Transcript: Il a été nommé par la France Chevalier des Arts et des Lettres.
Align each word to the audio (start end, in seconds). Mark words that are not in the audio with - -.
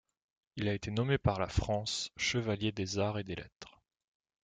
Il 0.55 0.67
a 0.67 0.73
été 0.73 0.89
nommé 0.89 1.19
par 1.19 1.39
la 1.39 1.47
France 1.47 2.11
Chevalier 2.17 2.71
des 2.71 2.97
Arts 2.97 3.19
et 3.19 3.23
des 3.23 3.35
Lettres. 3.35 3.83